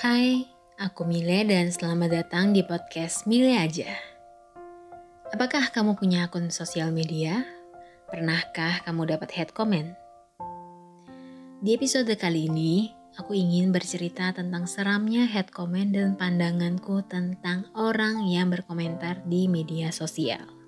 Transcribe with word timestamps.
Hai, 0.00 0.48
aku 0.80 1.04
Mile 1.04 1.44
dan 1.44 1.68
selamat 1.68 2.08
datang 2.08 2.56
di 2.56 2.64
podcast 2.64 3.28
Mile 3.28 3.52
Aja. 3.52 3.92
Apakah 5.28 5.68
kamu 5.68 5.92
punya 6.00 6.24
akun 6.24 6.48
sosial 6.48 6.88
media? 6.88 7.44
Pernahkah 8.08 8.80
kamu 8.88 9.12
dapat 9.12 9.28
head 9.36 9.52
comment? 9.52 9.92
Di 11.60 11.76
episode 11.76 12.08
kali 12.16 12.48
ini, 12.48 12.88
aku 13.20 13.36
ingin 13.36 13.76
bercerita 13.76 14.32
tentang 14.32 14.64
seramnya 14.64 15.28
head 15.28 15.52
comment 15.52 15.92
dan 15.92 16.16
pandanganku 16.16 17.04
tentang 17.04 17.68
orang 17.76 18.24
yang 18.24 18.48
berkomentar 18.48 19.20
di 19.28 19.52
media 19.52 19.92
sosial. 19.92 20.59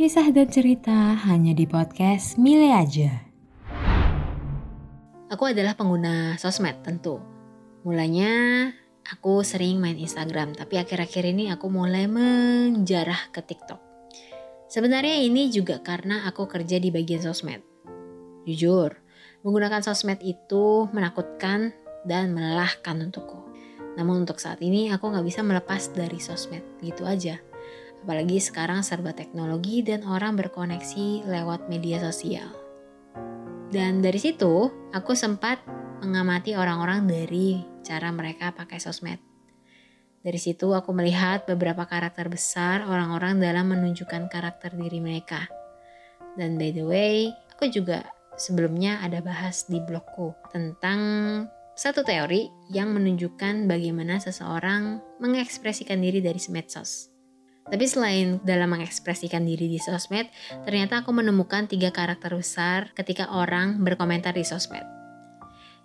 Kisah 0.00 0.32
dan 0.32 0.48
cerita 0.48 1.12
hanya 1.28 1.52
di 1.52 1.68
podcast 1.68 2.40
Mile 2.40 2.72
aja. 2.72 3.20
Aku 5.28 5.44
adalah 5.44 5.76
pengguna 5.76 6.40
sosmed 6.40 6.80
tentu. 6.80 7.20
Mulanya 7.84 8.32
aku 9.04 9.44
sering 9.44 9.76
main 9.76 10.00
Instagram, 10.00 10.56
tapi 10.56 10.80
akhir-akhir 10.80 11.36
ini 11.36 11.52
aku 11.52 11.68
mulai 11.68 12.08
menjarah 12.08 13.28
ke 13.28 13.44
TikTok. 13.44 13.76
Sebenarnya 14.72 15.20
ini 15.20 15.52
juga 15.52 15.84
karena 15.84 16.24
aku 16.24 16.48
kerja 16.48 16.80
di 16.80 16.88
bagian 16.88 17.20
sosmed. 17.20 17.60
Jujur, 18.48 18.96
menggunakan 19.44 19.84
sosmed 19.84 20.24
itu 20.24 20.88
menakutkan 20.96 21.76
dan 22.08 22.32
melelahkan 22.32 23.04
untukku. 23.04 23.52
Namun 24.00 24.24
untuk 24.24 24.40
saat 24.40 24.64
ini 24.64 24.88
aku 24.88 25.12
nggak 25.12 25.28
bisa 25.28 25.44
melepas 25.44 25.92
dari 25.92 26.16
sosmed 26.16 26.64
gitu 26.80 27.04
aja 27.04 27.49
Apalagi 28.00 28.40
sekarang 28.40 28.80
serba 28.80 29.12
teknologi 29.12 29.84
dan 29.84 30.08
orang 30.08 30.36
berkoneksi 30.36 31.28
lewat 31.28 31.68
media 31.68 32.00
sosial. 32.00 32.48
Dan 33.70 34.02
dari 34.02 34.18
situ, 34.18 34.72
aku 34.90 35.12
sempat 35.14 35.62
mengamati 36.00 36.56
orang-orang 36.56 37.04
dari 37.06 37.60
cara 37.84 38.08
mereka 38.10 38.50
pakai 38.56 38.80
sosmed. 38.80 39.20
Dari 40.20 40.36
situ 40.36 40.72
aku 40.76 40.92
melihat 40.92 41.48
beberapa 41.48 41.88
karakter 41.88 42.28
besar 42.28 42.84
orang-orang 42.84 43.40
dalam 43.40 43.72
menunjukkan 43.72 44.28
karakter 44.28 44.76
diri 44.76 45.00
mereka. 45.00 45.48
Dan 46.36 46.60
by 46.60 46.70
the 46.76 46.84
way, 46.84 47.32
aku 47.56 47.72
juga 47.72 48.04
sebelumnya 48.36 49.00
ada 49.04 49.20
bahas 49.20 49.68
di 49.68 49.80
blogku 49.80 50.32
tentang 50.52 51.00
satu 51.76 52.04
teori 52.04 52.48
yang 52.68 52.92
menunjukkan 52.92 53.64
bagaimana 53.64 54.20
seseorang 54.20 55.00
mengekspresikan 55.20 56.00
diri 56.00 56.20
dari 56.20 56.40
medsos. 56.52 57.09
Tapi 57.70 57.84
selain 57.86 58.42
dalam 58.42 58.74
mengekspresikan 58.74 59.46
diri 59.46 59.70
di 59.70 59.78
sosmed, 59.78 60.26
ternyata 60.66 61.06
aku 61.06 61.14
menemukan 61.14 61.70
tiga 61.70 61.94
karakter 61.94 62.34
besar 62.34 62.90
ketika 62.98 63.30
orang 63.30 63.78
berkomentar 63.86 64.34
di 64.34 64.42
sosmed. 64.42 64.82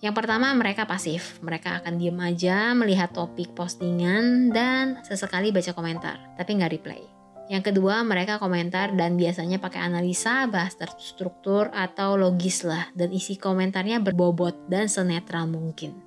Yang 0.01 0.17
pertama 0.17 0.51
mereka 0.57 0.89
pasif, 0.89 1.39
mereka 1.39 1.79
akan 1.79 2.01
diem 2.01 2.19
aja 2.19 2.73
melihat 2.75 3.13
topik 3.13 3.53
postingan 3.55 4.49
dan 4.51 4.99
sesekali 5.05 5.53
baca 5.53 5.71
komentar, 5.71 6.17
tapi 6.35 6.57
nggak 6.57 6.73
reply. 6.73 7.01
Yang 7.45 7.69
kedua 7.71 8.01
mereka 8.01 8.41
komentar 8.41 8.97
dan 8.97 9.21
biasanya 9.21 9.61
pakai 9.61 9.85
analisa, 9.85 10.49
bahas 10.49 10.73
terstruktur 10.73 11.69
atau 11.69 12.17
logis 12.17 12.65
lah 12.65 12.89
dan 12.97 13.13
isi 13.13 13.37
komentarnya 13.37 14.01
berbobot 14.01 14.65
dan 14.65 14.89
senetral 14.89 15.45
mungkin. 15.45 16.01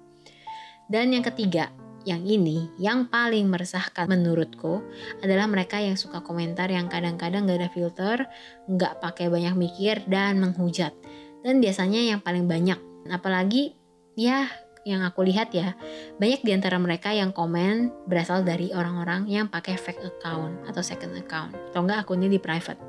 Dan 0.90 1.14
yang 1.14 1.22
ketiga, 1.22 1.70
yang 2.08 2.24
ini, 2.24 2.72
yang 2.80 3.12
paling 3.12 3.44
meresahkan 3.52 4.08
menurutku 4.08 4.80
adalah 5.20 5.44
mereka 5.44 5.76
yang 5.76 6.00
suka 6.00 6.24
komentar 6.24 6.72
yang 6.72 6.88
kadang-kadang 6.88 7.44
gak 7.44 7.60
ada 7.60 7.68
filter, 7.68 8.16
gak 8.72 9.04
pakai 9.04 9.28
banyak 9.28 9.52
mikir 9.52 10.00
dan 10.08 10.40
menghujat. 10.40 10.96
Dan 11.44 11.60
biasanya 11.60 12.00
yang 12.16 12.24
paling 12.24 12.48
banyak, 12.48 12.80
apalagi 13.12 13.76
ya 14.16 14.48
yang 14.88 15.04
aku 15.04 15.20
lihat 15.28 15.52
ya, 15.52 15.76
banyak 16.16 16.40
di 16.40 16.56
antara 16.56 16.80
mereka 16.80 17.12
yang 17.12 17.36
komen 17.36 17.92
berasal 18.08 18.40
dari 18.40 18.72
orang-orang 18.72 19.28
yang 19.28 19.52
pakai 19.52 19.76
fake 19.76 20.00
account 20.00 20.64
atau 20.64 20.80
second 20.80 21.12
account, 21.12 21.52
atau 21.68 21.84
enggak 21.84 22.08
akunnya 22.08 22.32
di 22.32 22.40
private. 22.40 22.80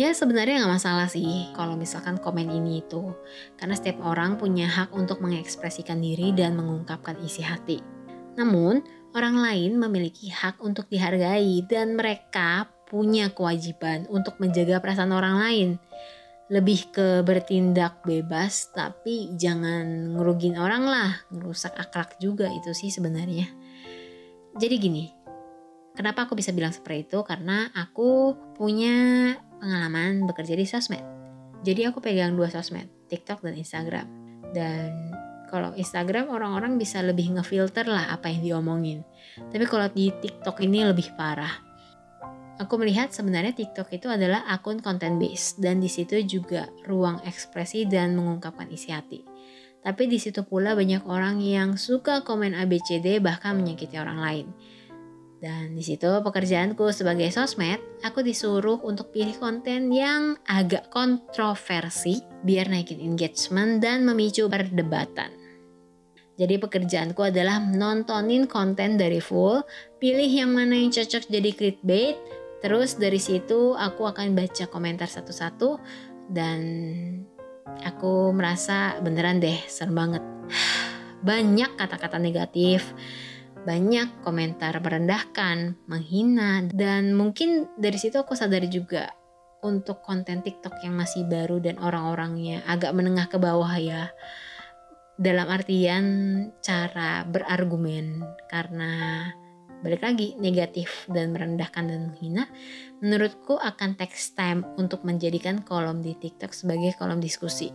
Ya 0.00 0.16
sebenarnya 0.16 0.64
nggak 0.64 0.80
masalah 0.80 1.12
sih 1.12 1.52
kalau 1.52 1.76
misalkan 1.76 2.16
komen 2.16 2.48
ini 2.48 2.80
itu. 2.80 3.12
Karena 3.60 3.76
setiap 3.76 4.00
orang 4.00 4.40
punya 4.40 4.64
hak 4.64 4.96
untuk 4.96 5.20
mengekspresikan 5.20 6.00
diri 6.00 6.32
dan 6.32 6.56
mengungkapkan 6.56 7.20
isi 7.20 7.44
hati. 7.44 7.99
Namun, 8.40 8.80
orang 9.12 9.36
lain 9.36 9.76
memiliki 9.76 10.32
hak 10.32 10.64
untuk 10.64 10.88
dihargai 10.88 11.60
dan 11.68 11.92
mereka 11.92 12.72
punya 12.88 13.28
kewajiban 13.30 14.08
untuk 14.08 14.40
menjaga 14.40 14.80
perasaan 14.80 15.12
orang 15.12 15.36
lain. 15.36 15.68
Lebih 16.50 16.90
ke 16.90 17.08
bertindak 17.22 18.02
bebas 18.02 18.74
tapi 18.74 19.30
jangan 19.38 20.16
ngerugin 20.18 20.58
orang 20.58 20.82
lah, 20.82 21.12
ngerusak 21.30 21.76
akhlak 21.78 22.18
juga 22.18 22.50
itu 22.50 22.74
sih 22.74 22.90
sebenarnya. 22.90 23.46
Jadi 24.58 24.74
gini, 24.82 25.04
kenapa 25.94 26.26
aku 26.26 26.34
bisa 26.34 26.50
bilang 26.50 26.74
seperti 26.74 27.06
itu? 27.06 27.22
Karena 27.22 27.70
aku 27.70 28.34
punya 28.58 29.38
pengalaman 29.62 30.26
bekerja 30.26 30.58
di 30.58 30.66
sosmed. 30.66 31.04
Jadi 31.62 31.86
aku 31.86 32.02
pegang 32.02 32.34
dua 32.34 32.50
sosmed, 32.50 32.90
TikTok 33.06 33.46
dan 33.46 33.54
Instagram. 33.54 34.06
Dan 34.50 34.90
kalau 35.50 35.74
Instagram 35.74 36.30
orang-orang 36.30 36.78
bisa 36.78 37.02
lebih 37.02 37.34
ngefilter 37.34 37.90
lah 37.90 38.14
apa 38.14 38.30
yang 38.30 38.40
diomongin. 38.40 39.02
Tapi 39.50 39.66
kalau 39.66 39.90
di 39.90 40.14
TikTok 40.14 40.62
ini 40.62 40.86
lebih 40.86 41.10
parah. 41.18 41.52
Aku 42.62 42.76
melihat 42.76 43.10
sebenarnya 43.10 43.56
TikTok 43.56 43.88
itu 43.90 44.06
adalah 44.06 44.46
akun 44.46 44.78
content 44.84 45.18
base 45.18 45.58
dan 45.58 45.82
di 45.82 45.88
situ 45.88 46.20
juga 46.22 46.68
ruang 46.84 47.18
ekspresi 47.24 47.88
dan 47.88 48.14
mengungkapkan 48.14 48.68
isi 48.68 48.92
hati. 48.92 49.24
Tapi 49.80 50.12
di 50.12 50.20
situ 50.20 50.44
pula 50.44 50.76
banyak 50.76 51.08
orang 51.08 51.40
yang 51.40 51.80
suka 51.80 52.20
komen 52.20 52.52
ABCD 52.52 53.16
bahkan 53.18 53.56
menyakiti 53.56 53.96
orang 53.96 54.20
lain. 54.20 54.46
Dan 55.40 55.72
di 55.72 55.80
situ 55.80 56.04
pekerjaanku 56.20 56.92
sebagai 56.92 57.32
sosmed, 57.32 57.80
aku 58.04 58.20
disuruh 58.20 58.76
untuk 58.84 59.08
pilih 59.08 59.32
konten 59.40 59.88
yang 59.88 60.36
agak 60.44 60.92
kontroversi 60.92 62.20
biar 62.44 62.68
naikin 62.68 63.00
engagement 63.00 63.80
dan 63.80 64.04
memicu 64.04 64.52
perdebatan. 64.52 65.39
Jadi 66.40 66.56
pekerjaanku 66.56 67.20
adalah 67.20 67.60
nontonin 67.60 68.48
konten 68.48 68.96
dari 68.96 69.20
full, 69.20 69.60
pilih 70.00 70.24
yang 70.24 70.56
mana 70.56 70.72
yang 70.72 70.88
cocok 70.88 71.28
jadi 71.28 71.52
clickbait, 71.52 72.16
terus 72.64 72.96
dari 72.96 73.20
situ 73.20 73.76
aku 73.76 74.08
akan 74.08 74.32
baca 74.32 74.64
komentar 74.72 75.04
satu-satu 75.04 75.76
dan 76.32 76.60
aku 77.84 78.32
merasa 78.32 78.96
beneran 79.04 79.36
deh 79.36 79.60
serem 79.68 79.92
banget. 79.92 80.24
Banyak 81.28 81.76
kata-kata 81.76 82.16
negatif, 82.16 82.96
banyak 83.68 84.24
komentar 84.24 84.72
merendahkan, 84.80 85.76
menghina, 85.84 86.64
dan 86.72 87.12
mungkin 87.12 87.68
dari 87.76 88.00
situ 88.00 88.16
aku 88.16 88.32
sadari 88.32 88.72
juga 88.72 89.12
untuk 89.60 90.00
konten 90.00 90.40
TikTok 90.40 90.80
yang 90.80 90.96
masih 90.96 91.28
baru 91.28 91.60
dan 91.60 91.76
orang-orangnya 91.76 92.64
agak 92.64 92.96
menengah 92.96 93.28
ke 93.28 93.36
bawah 93.36 93.76
ya. 93.76 94.08
Dalam 95.20 95.52
artian 95.52 96.04
cara 96.64 97.28
berargumen 97.28 98.24
karena 98.48 99.28
balik 99.84 100.00
lagi 100.00 100.32
negatif 100.40 101.04
dan 101.12 101.36
merendahkan 101.36 101.84
dan 101.88 102.00
menghina 102.08 102.48
menurutku 103.04 103.60
akan 103.60 104.00
text 104.00 104.32
time 104.32 104.64
untuk 104.80 105.04
menjadikan 105.04 105.60
kolom 105.60 106.00
di 106.00 106.16
TikTok 106.16 106.52
sebagai 106.56 106.96
kolom 106.96 107.20
diskusi 107.20 107.68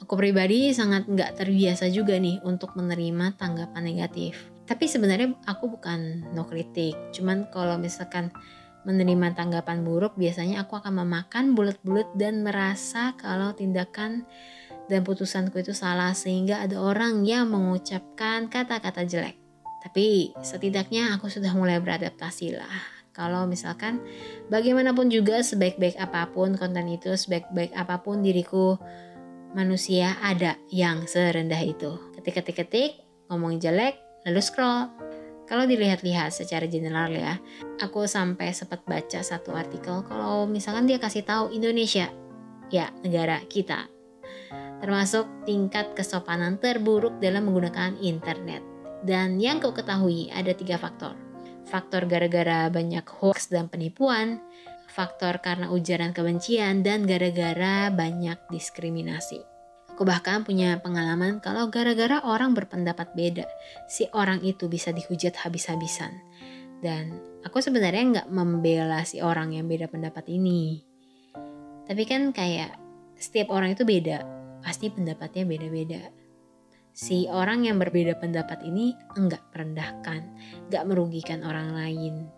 Aku 0.00 0.16
pribadi 0.16 0.72
sangat 0.72 1.04
nggak 1.06 1.36
terbiasa 1.36 1.92
juga 1.92 2.16
nih 2.16 2.40
untuk 2.40 2.72
menerima 2.72 3.36
tanggapan 3.36 3.84
negatif. 3.84 4.48
Tapi 4.64 4.88
sebenarnya 4.88 5.36
aku 5.44 5.76
bukan 5.76 6.24
no 6.32 6.48
kritik. 6.48 6.96
Cuman 7.12 7.52
kalau 7.52 7.76
misalkan 7.76 8.32
menerima 8.88 9.36
tanggapan 9.36 9.84
buruk, 9.84 10.16
biasanya 10.16 10.64
aku 10.64 10.80
akan 10.80 11.04
memakan 11.04 11.52
bulat-bulat 11.52 12.08
dan 12.16 12.40
merasa 12.40 13.12
kalau 13.20 13.52
tindakan 13.52 14.24
dan 14.90 15.06
putusanku 15.06 15.62
itu 15.62 15.70
salah 15.70 16.10
sehingga 16.12 16.66
ada 16.66 16.82
orang 16.82 17.22
yang 17.22 17.46
mengucapkan 17.46 18.50
kata-kata 18.50 19.06
jelek. 19.06 19.38
Tapi 19.80 20.36
setidaknya 20.42 21.16
aku 21.16 21.30
sudah 21.30 21.54
mulai 21.54 21.78
beradaptasi 21.78 22.58
lah. 22.58 23.00
Kalau 23.14 23.46
misalkan 23.46 24.02
bagaimanapun 24.52 25.08
juga 25.08 25.40
sebaik-baik 25.40 25.96
apa 25.96 26.28
pun 26.30 26.58
konten 26.58 26.90
itu, 26.90 27.14
sebaik-baik 27.14 27.72
apa 27.78 28.02
pun 28.02 28.20
diriku 28.20 28.76
manusia 29.54 30.14
ada 30.22 30.58
yang 30.70 31.06
serendah 31.06 31.58
itu. 31.62 31.98
Ketik-ketik-ketik, 32.18 33.00
ngomong 33.30 33.58
jelek, 33.58 33.98
lalu 34.26 34.40
scroll. 34.42 34.90
Kalau 35.50 35.66
dilihat-lihat 35.66 36.30
secara 36.30 36.70
general 36.70 37.10
ya, 37.10 37.42
aku 37.82 38.06
sampai 38.06 38.54
sempat 38.54 38.86
baca 38.86 39.18
satu 39.18 39.50
artikel 39.50 40.06
kalau 40.06 40.46
misalkan 40.46 40.86
dia 40.86 41.02
kasih 41.02 41.26
tahu 41.26 41.50
Indonesia, 41.50 42.06
ya 42.70 42.94
negara 43.02 43.42
kita, 43.50 43.90
termasuk 44.80 45.28
tingkat 45.44 45.92
kesopanan 45.92 46.56
terburuk 46.56 47.20
dalam 47.20 47.46
menggunakan 47.48 48.00
internet. 48.00 48.64
Dan 49.00 49.40
yang 49.40 49.60
kau 49.60 49.72
ketahui 49.72 50.28
ada 50.32 50.52
tiga 50.52 50.76
faktor. 50.76 51.16
Faktor 51.68 52.08
gara-gara 52.08 52.68
banyak 52.72 53.04
hoax 53.06 53.48
dan 53.52 53.68
penipuan, 53.68 54.40
faktor 54.90 55.38
karena 55.40 55.70
ujaran 55.70 56.10
kebencian, 56.10 56.82
dan 56.82 57.06
gara-gara 57.06 57.88
banyak 57.92 58.36
diskriminasi. 58.50 59.40
Aku 59.94 60.08
bahkan 60.08 60.42
punya 60.48 60.80
pengalaman 60.80 61.44
kalau 61.44 61.68
gara-gara 61.68 62.24
orang 62.24 62.56
berpendapat 62.56 63.12
beda, 63.12 63.44
si 63.84 64.08
orang 64.16 64.40
itu 64.40 64.66
bisa 64.66 64.96
dihujat 64.96 65.36
habis-habisan. 65.44 66.16
Dan 66.80 67.20
aku 67.44 67.60
sebenarnya 67.60 68.04
nggak 68.08 68.28
membela 68.32 69.04
si 69.04 69.20
orang 69.20 69.52
yang 69.52 69.68
beda 69.68 69.92
pendapat 69.92 70.24
ini. 70.32 70.80
Tapi 71.84 72.02
kan 72.08 72.32
kayak 72.32 72.80
setiap 73.20 73.52
orang 73.52 73.76
itu 73.76 73.84
beda, 73.84 74.39
pasti 74.60 74.92
pendapatnya 74.92 75.44
beda-beda. 75.44 76.02
Si 76.90 77.30
orang 77.30 77.64
yang 77.64 77.78
berbeda 77.78 78.18
pendapat 78.18 78.66
ini 78.66 78.92
enggak 79.14 79.46
merendahkan, 79.54 80.20
enggak 80.68 80.84
merugikan 80.84 81.40
orang 81.46 81.72
lain. 81.72 82.28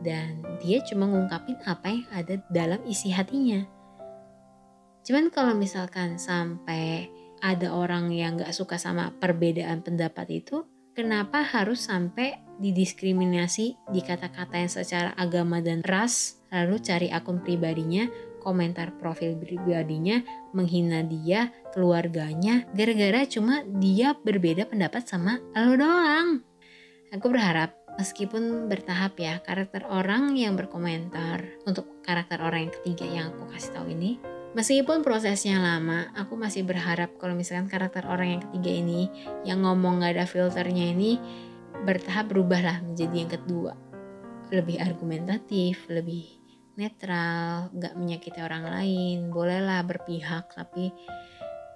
Dan 0.00 0.42
dia 0.58 0.82
cuma 0.82 1.06
ngungkapin 1.06 1.60
apa 1.68 1.86
yang 1.92 2.06
ada 2.10 2.34
dalam 2.50 2.80
isi 2.88 3.12
hatinya 3.12 3.80
Cuman 5.10 5.32
kalau 5.32 5.56
misalkan 5.56 6.20
sampai 6.20 7.08
ada 7.40 7.72
orang 7.72 8.12
yang 8.12 8.36
gak 8.36 8.52
suka 8.52 8.76
sama 8.76 9.16
perbedaan 9.16 9.80
pendapat 9.80 10.44
itu, 10.44 10.68
kenapa 10.92 11.40
harus 11.40 11.88
sampai 11.88 12.36
didiskriminasi 12.60 13.80
di 13.88 14.00
kata-kata 14.04 14.60
yang 14.60 14.68
secara 14.68 15.10
agama 15.16 15.64
dan 15.64 15.80
ras, 15.80 16.44
lalu 16.52 16.76
cari 16.84 17.08
akun 17.08 17.40
pribadinya, 17.40 18.04
komentar 18.40 18.96
profil 18.96 19.36
pribadinya, 19.36 20.24
menghina 20.56 21.04
dia, 21.04 21.52
keluarganya, 21.76 22.66
gara-gara 22.74 23.28
cuma 23.28 23.62
dia 23.78 24.16
berbeda 24.16 24.66
pendapat 24.66 25.06
sama 25.06 25.38
lo 25.54 25.76
doang. 25.76 26.42
Aku 27.12 27.28
berharap 27.28 27.76
meskipun 28.00 28.66
bertahap 28.66 29.20
ya 29.20 29.38
karakter 29.44 29.84
orang 29.84 30.34
yang 30.34 30.56
berkomentar 30.56 31.44
untuk 31.68 32.00
karakter 32.02 32.40
orang 32.40 32.66
yang 32.66 32.74
ketiga 32.80 33.06
yang 33.06 33.26
aku 33.36 33.44
kasih 33.52 33.70
tahu 33.76 33.92
ini 33.92 34.16
Meskipun 34.50 35.06
prosesnya 35.06 35.62
lama, 35.62 36.10
aku 36.18 36.34
masih 36.34 36.66
berharap 36.66 37.14
kalau 37.22 37.38
misalkan 37.38 37.70
karakter 37.70 38.02
orang 38.02 38.34
yang 38.34 38.42
ketiga 38.50 38.72
ini 38.82 39.06
yang 39.46 39.62
ngomong 39.62 40.02
gak 40.02 40.18
ada 40.18 40.26
filternya 40.26 40.90
ini 40.90 41.22
bertahap 41.86 42.34
berubahlah 42.34 42.82
menjadi 42.82 43.14
yang 43.14 43.30
kedua. 43.30 43.78
Lebih 44.50 44.82
argumentatif, 44.82 45.86
lebih 45.86 46.39
netral, 46.80 47.68
gak 47.76 47.92
menyakiti 48.00 48.40
orang 48.40 48.64
lain, 48.64 49.28
bolehlah 49.28 49.84
berpihak 49.84 50.48
tapi 50.56 50.88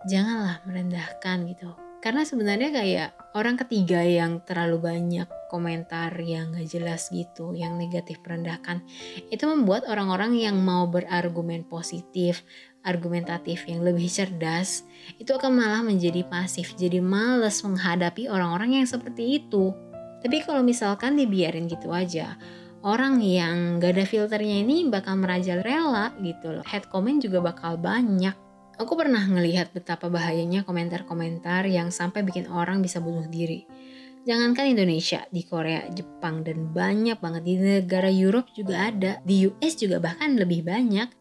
janganlah 0.09 0.65
merendahkan 0.65 1.45
gitu. 1.53 1.77
Karena 2.05 2.21
sebenarnya 2.21 2.69
kayak 2.69 3.11
orang 3.33 3.57
ketiga 3.57 4.05
yang 4.05 4.45
terlalu 4.45 4.77
banyak 4.77 5.25
komentar 5.49 6.13
yang 6.21 6.53
gak 6.53 6.69
jelas 6.69 7.09
gitu, 7.09 7.57
yang 7.57 7.81
negatif 7.81 8.21
merendahkan, 8.21 8.85
itu 9.33 9.45
membuat 9.49 9.89
orang-orang 9.89 10.37
yang 10.37 10.61
mau 10.61 10.85
berargumen 10.85 11.65
positif, 11.65 12.45
argumentatif 12.85 13.65
yang 13.65 13.81
lebih 13.81 14.05
cerdas, 14.13 14.85
itu 15.17 15.33
akan 15.33 15.57
malah 15.57 15.81
menjadi 15.81 16.29
pasif, 16.29 16.77
jadi 16.77 17.01
males 17.01 17.65
menghadapi 17.65 18.29
orang-orang 18.29 18.85
yang 18.85 18.87
seperti 18.89 19.41
itu. 19.41 19.73
Tapi 20.21 20.45
kalau 20.45 20.61
misalkan 20.61 21.17
dibiarin 21.17 21.69
gitu 21.69 21.89
aja, 21.89 22.37
orang 22.85 23.19
yang 23.25 23.81
gak 23.81 23.97
ada 23.97 24.05
filternya 24.05 24.61
ini 24.61 24.87
bakal 24.93 25.17
merajalela 25.17 26.13
gitu 26.21 26.61
loh. 26.61 26.65
Head 26.69 26.93
comment 26.93 27.19
juga 27.19 27.41
bakal 27.41 27.81
banyak. 27.81 28.37
Aku 28.79 28.95
pernah 28.95 29.23
ngelihat 29.25 29.73
betapa 29.73 30.11
bahayanya 30.13 30.63
komentar-komentar 30.63 31.67
yang 31.67 31.89
sampai 31.89 32.27
bikin 32.27 32.51
orang 32.51 32.83
bisa 32.83 32.99
bunuh 32.99 33.27
diri 33.27 33.65
Jangankan 34.25 34.73
Indonesia, 34.73 35.21
di 35.29 35.45
Korea, 35.45 35.85
Jepang, 35.93 36.41
dan 36.41 36.73
banyak 36.73 37.21
banget 37.21 37.45
di 37.45 37.61
negara 37.61 38.09
Europe 38.09 38.49
juga 38.57 38.89
ada. 38.89 39.21
Di 39.21 39.45
US 39.45 39.77
juga 39.77 40.01
bahkan 40.01 40.41
lebih 40.41 40.65
banyak. 40.65 41.13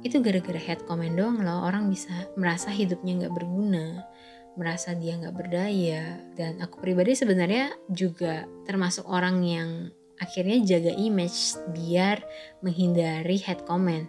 Itu 0.00 0.24
gara-gara 0.24 0.56
head 0.56 0.88
comment 0.88 1.12
doang 1.12 1.44
loh 1.44 1.68
orang 1.68 1.92
bisa 1.92 2.08
merasa 2.40 2.72
hidupnya 2.72 3.20
nggak 3.20 3.36
berguna, 3.36 4.00
merasa 4.56 4.96
dia 4.96 5.20
nggak 5.20 5.36
berdaya. 5.36 6.24
Dan 6.32 6.64
aku 6.64 6.80
pribadi 6.80 7.12
sebenarnya 7.12 7.68
juga 7.92 8.48
termasuk 8.64 9.04
orang 9.04 9.44
yang 9.44 9.92
akhirnya 10.18 10.60
jaga 10.64 10.92
image 10.94 11.58
biar 11.74 12.22
menghindari 12.62 13.38
head 13.40 13.62
comment 13.66 14.06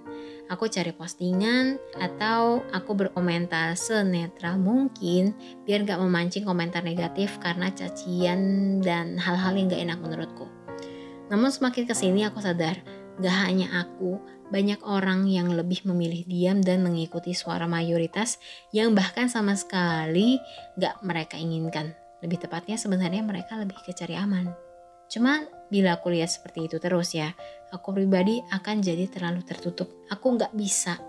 aku 0.49 0.65
cari 0.65 0.91
postingan 0.91 1.77
atau 2.01 2.65
aku 2.73 2.97
berkomentar 2.97 3.77
senetral 3.77 4.57
mungkin 4.57 5.37
biar 5.63 5.85
gak 5.85 6.01
memancing 6.01 6.43
komentar 6.43 6.81
negatif 6.81 7.37
karena 7.37 7.69
cacian 7.69 8.81
dan 8.81 9.15
hal-hal 9.21 9.53
yang 9.53 9.69
gak 9.69 9.83
enak 9.85 9.99
menurutku. 10.01 10.49
Namun 11.29 11.53
semakin 11.53 11.85
ke 11.85 11.93
sini 11.93 12.25
aku 12.25 12.41
sadar 12.41 12.81
gak 13.21 13.37
hanya 13.45 13.85
aku, 13.85 14.17
banyak 14.49 14.81
orang 14.81 15.29
yang 15.29 15.53
lebih 15.53 15.85
memilih 15.85 16.25
diam 16.25 16.59
dan 16.65 16.81
mengikuti 16.81 17.37
suara 17.37 17.69
mayoritas 17.69 18.41
yang 18.73 18.97
bahkan 18.97 19.29
sama 19.29 19.53
sekali 19.53 20.41
gak 20.81 20.97
mereka 21.05 21.37
inginkan. 21.37 21.93
Lebih 22.25 22.49
tepatnya 22.49 22.75
sebenarnya 22.75 23.21
mereka 23.21 23.55
lebih 23.55 23.77
ke 23.85 23.93
cari 23.93 24.17
aman. 24.17 24.68
Cuma 25.09 25.41
bila 25.73 25.97
aku 25.97 26.13
lihat 26.13 26.29
seperti 26.29 26.69
itu 26.69 26.77
terus 26.77 27.17
ya, 27.17 27.33
aku 27.73 27.97
pribadi 27.97 28.45
akan 28.53 28.81
jadi 28.85 29.09
terlalu 29.09 29.41
tertutup. 29.41 29.89
Aku 30.09 30.37
nggak 30.37 30.53
bisa. 30.53 31.01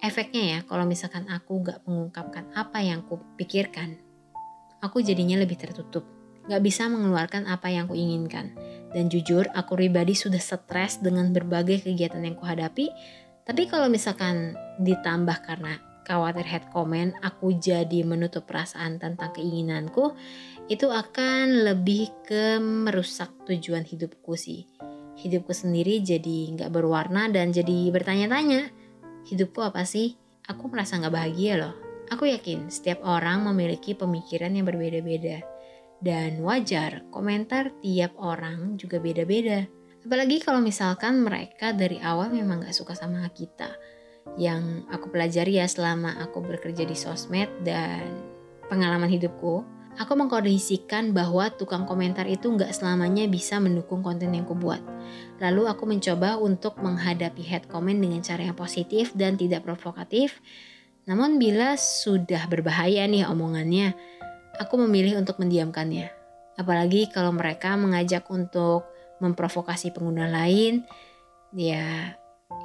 Efeknya 0.00 0.42
ya, 0.56 0.58
kalau 0.64 0.86
misalkan 0.88 1.28
aku 1.28 1.60
nggak 1.60 1.84
mengungkapkan 1.84 2.48
apa 2.56 2.80
yang 2.80 3.04
aku 3.04 3.20
pikirkan, 3.36 4.00
aku 4.80 5.02
jadinya 5.04 5.36
lebih 5.36 5.60
tertutup. 5.60 6.06
Nggak 6.48 6.62
bisa 6.64 6.88
mengeluarkan 6.88 7.44
apa 7.50 7.68
yang 7.68 7.84
aku 7.90 7.98
inginkan. 7.98 8.54
Dan 8.90 9.12
jujur, 9.12 9.46
aku 9.52 9.76
pribadi 9.76 10.16
sudah 10.16 10.40
stres 10.40 10.98
dengan 10.98 11.30
berbagai 11.30 11.84
kegiatan 11.84 12.24
yang 12.24 12.34
kuhadapi. 12.34 12.88
Tapi 13.44 13.62
kalau 13.66 13.90
misalkan 13.92 14.56
ditambah 14.80 15.36
karena 15.46 15.89
khawatir 16.10 16.42
head 16.42 16.66
comment, 16.74 17.14
aku 17.22 17.54
jadi 17.54 18.02
menutup 18.02 18.50
perasaan 18.50 18.98
tentang 18.98 19.30
keinginanku, 19.30 20.18
itu 20.66 20.90
akan 20.90 21.70
lebih 21.70 22.10
ke 22.26 22.58
merusak 22.58 23.30
tujuan 23.46 23.86
hidupku 23.86 24.34
sih. 24.34 24.66
Hidupku 25.14 25.54
sendiri 25.54 26.02
jadi 26.02 26.50
nggak 26.58 26.74
berwarna 26.74 27.30
dan 27.30 27.54
jadi 27.54 27.94
bertanya-tanya, 27.94 28.74
hidupku 29.30 29.62
apa 29.62 29.86
sih? 29.86 30.18
Aku 30.50 30.66
merasa 30.66 30.98
nggak 30.98 31.14
bahagia 31.14 31.54
loh. 31.62 31.74
Aku 32.10 32.26
yakin 32.26 32.74
setiap 32.74 33.06
orang 33.06 33.46
memiliki 33.46 33.94
pemikiran 33.94 34.50
yang 34.50 34.66
berbeda-beda. 34.66 35.46
Dan 36.02 36.42
wajar, 36.42 37.06
komentar 37.14 37.70
tiap 37.78 38.18
orang 38.18 38.74
juga 38.74 38.98
beda-beda. 38.98 39.62
Apalagi 40.02 40.42
kalau 40.42 40.58
misalkan 40.58 41.22
mereka 41.22 41.76
dari 41.76 42.00
awal 42.00 42.32
memang 42.32 42.64
gak 42.64 42.72
suka 42.72 42.96
sama 42.96 43.20
kita. 43.30 43.68
Yang 44.38 44.88
aku 44.88 45.10
pelajari 45.10 45.58
ya 45.58 45.66
selama 45.66 46.16
aku 46.22 46.40
bekerja 46.44 46.86
di 46.86 46.96
sosmed 46.96 47.50
dan 47.66 48.04
pengalaman 48.70 49.10
hidupku, 49.10 49.66
Aku 49.98 50.14
mengkondisikan 50.14 51.10
bahwa 51.10 51.50
tukang 51.50 51.82
komentar 51.82 52.22
itu 52.30 52.46
nggak 52.46 52.70
selamanya 52.70 53.26
bisa 53.26 53.58
mendukung 53.58 54.06
konten 54.06 54.30
yang 54.30 54.46
kubuat. 54.46 54.78
Lalu 55.42 55.66
aku 55.66 55.82
mencoba 55.82 56.38
untuk 56.38 56.78
menghadapi 56.78 57.42
head 57.42 57.66
comment 57.66 57.98
dengan 57.98 58.22
cara 58.22 58.46
yang 58.46 58.54
positif 58.54 59.10
dan 59.18 59.34
tidak 59.34 59.66
provokatif. 59.66 60.38
Namun 61.10 61.42
bila 61.42 61.74
sudah 61.74 62.46
berbahaya 62.46 63.02
nih 63.10 63.26
omongannya, 63.26 63.98
aku 64.62 64.78
memilih 64.86 65.18
untuk 65.18 65.42
mendiamkannya. 65.42 66.06
Apalagi 66.54 67.10
kalau 67.10 67.34
mereka 67.34 67.74
mengajak 67.74 68.30
untuk 68.30 68.86
memprovokasi 69.18 69.90
pengguna 69.90 70.30
lain, 70.30 70.86
ya 71.50 72.14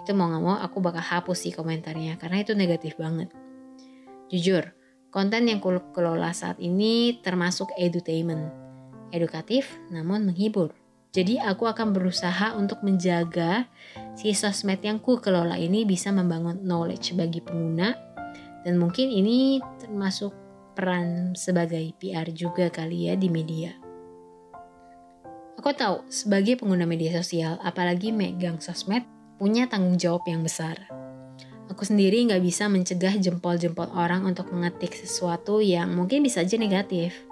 itu 0.05 0.13
mau 0.13 0.29
gak 0.29 0.43
mau 0.45 0.61
aku 0.61 0.77
bakal 0.77 1.01
hapus 1.01 1.49
sih 1.49 1.53
komentarnya 1.57 2.21
karena 2.21 2.45
itu 2.45 2.53
negatif 2.53 2.93
banget. 3.01 3.33
Jujur, 4.29 4.69
Konten 5.15 5.47
yang 5.47 5.63
kelola 5.63 6.35
saat 6.35 6.59
ini 6.59 7.23
termasuk 7.23 7.71
edutainment, 7.79 8.51
edukatif 9.15 9.79
namun 9.87 10.27
menghibur. 10.27 10.75
Jadi 11.15 11.39
aku 11.39 11.71
akan 11.71 11.95
berusaha 11.95 12.51
untuk 12.59 12.83
menjaga 12.83 13.63
si 14.11 14.35
sosmed 14.35 14.83
yang 14.83 14.99
ku 14.99 15.15
kelola 15.23 15.55
ini 15.55 15.87
bisa 15.87 16.11
membangun 16.11 16.59
knowledge 16.67 17.15
bagi 17.15 17.39
pengguna 17.39 17.95
dan 18.67 18.75
mungkin 18.75 19.07
ini 19.07 19.63
termasuk 19.79 20.35
peran 20.75 21.31
sebagai 21.31 21.95
PR 21.95 22.27
juga 22.35 22.67
kali 22.67 23.07
ya 23.07 23.15
di 23.15 23.31
media. 23.31 23.71
Aku 25.55 25.71
tahu 25.71 26.11
sebagai 26.11 26.59
pengguna 26.59 26.83
media 26.83 27.15
sosial 27.15 27.55
apalagi 27.63 28.11
megang 28.11 28.59
sosmed 28.59 29.07
punya 29.35 29.67
tanggung 29.67 29.99
jawab 29.99 30.23
yang 30.27 30.41
besar. 30.41 30.87
Aku 31.71 31.83
sendiri 31.83 32.23
nggak 32.23 32.39
bisa 32.45 32.69
mencegah 32.71 33.17
jempol-jempol 33.19 33.91
orang 33.91 34.23
untuk 34.23 34.47
mengetik 34.53 34.95
sesuatu 34.95 35.59
yang 35.59 35.91
mungkin 35.91 36.23
bisa 36.23 36.45
aja 36.45 36.55
negatif. 36.55 37.25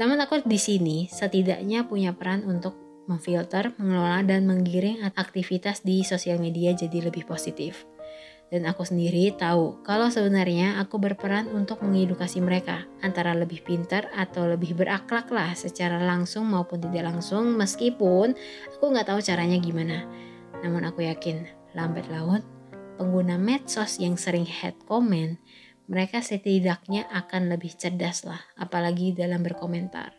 Namun 0.00 0.16
aku 0.24 0.40
di 0.46 0.56
sini 0.56 1.10
setidaknya 1.10 1.84
punya 1.84 2.16
peran 2.16 2.46
untuk 2.48 2.78
memfilter, 3.10 3.74
mengelola, 3.76 4.22
dan 4.22 4.46
menggiring 4.46 5.02
aktivitas 5.18 5.82
di 5.82 6.06
sosial 6.06 6.38
media 6.38 6.72
jadi 6.72 7.10
lebih 7.10 7.26
positif. 7.26 7.84
Dan 8.52 8.68
aku 8.68 8.84
sendiri 8.84 9.32
tahu 9.32 9.80
kalau 9.80 10.12
sebenarnya 10.12 10.76
aku 10.76 11.00
berperan 11.00 11.48
untuk 11.56 11.80
mengedukasi 11.80 12.44
mereka 12.44 12.84
antara 13.00 13.32
lebih 13.32 13.64
pintar 13.64 14.12
atau 14.12 14.44
lebih 14.44 14.76
berakhlak 14.76 15.32
lah 15.32 15.56
secara 15.56 15.96
langsung 15.96 16.52
maupun 16.52 16.76
tidak 16.84 17.16
langsung 17.16 17.56
meskipun 17.56 18.36
aku 18.76 18.84
nggak 18.92 19.08
tahu 19.08 19.24
caranya 19.24 19.56
gimana. 19.56 20.04
Namun 20.62 20.86
aku 20.86 21.04
yakin 21.04 21.46
lambat 21.74 22.06
laun 22.08 22.42
pengguna 22.96 23.36
medsos 23.40 23.98
yang 23.98 24.14
sering 24.14 24.46
head 24.46 24.78
comment 24.86 25.40
mereka 25.90 26.22
setidaknya 26.22 27.10
akan 27.10 27.50
lebih 27.50 27.74
cerdas 27.74 28.22
lah 28.22 28.40
apalagi 28.54 29.12
dalam 29.12 29.42
berkomentar. 29.42 30.14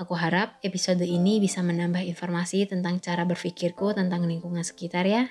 Aku 0.00 0.16
harap 0.16 0.56
episode 0.64 1.04
ini 1.04 1.36
bisa 1.38 1.60
menambah 1.60 2.00
informasi 2.00 2.64
tentang 2.64 2.98
cara 2.98 3.28
berpikirku 3.28 3.92
tentang 3.92 4.24
lingkungan 4.24 4.64
sekitar 4.64 5.04
ya. 5.04 5.28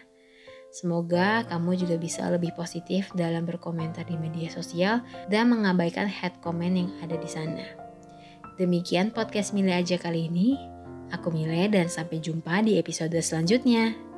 Semoga 0.71 1.43
kamu 1.51 1.75
juga 1.83 1.99
bisa 1.99 2.29
lebih 2.31 2.55
positif 2.55 3.11
dalam 3.11 3.43
berkomentar 3.43 4.07
di 4.07 4.15
media 4.15 4.47
sosial 4.47 5.03
dan 5.27 5.51
mengabaikan 5.51 6.07
head 6.07 6.39
comment 6.39 6.71
yang 6.71 6.93
ada 7.03 7.19
di 7.19 7.27
sana. 7.27 7.65
Demikian 8.55 9.11
podcast 9.11 9.51
Mile 9.51 9.83
aja 9.83 9.99
kali 9.99 10.31
ini. 10.31 10.55
Aku 11.11 11.33
Mile 11.33 11.67
dan 11.67 11.91
sampai 11.91 12.23
jumpa 12.23 12.63
di 12.63 12.79
episode 12.79 13.17
selanjutnya. 13.19 14.10